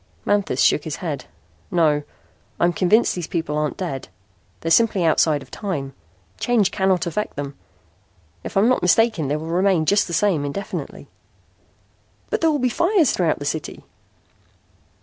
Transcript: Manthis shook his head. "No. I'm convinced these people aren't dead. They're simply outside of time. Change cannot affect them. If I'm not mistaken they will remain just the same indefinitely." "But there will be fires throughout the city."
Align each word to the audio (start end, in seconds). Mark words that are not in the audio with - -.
Manthis 0.25 0.59
shook 0.63 0.83
his 0.83 0.95
head. 0.95 1.25
"No. 1.69 2.01
I'm 2.59 2.73
convinced 2.73 3.13
these 3.13 3.27
people 3.27 3.55
aren't 3.55 3.77
dead. 3.77 4.07
They're 4.61 4.71
simply 4.71 5.03
outside 5.05 5.43
of 5.43 5.51
time. 5.51 5.93
Change 6.39 6.71
cannot 6.71 7.05
affect 7.05 7.35
them. 7.35 7.53
If 8.43 8.57
I'm 8.57 8.67
not 8.67 8.81
mistaken 8.81 9.27
they 9.27 9.35
will 9.35 9.45
remain 9.45 9.85
just 9.85 10.07
the 10.07 10.13
same 10.13 10.43
indefinitely." 10.43 11.07
"But 12.31 12.41
there 12.41 12.49
will 12.49 12.57
be 12.57 12.67
fires 12.67 13.11
throughout 13.11 13.37
the 13.37 13.45
city." 13.45 13.83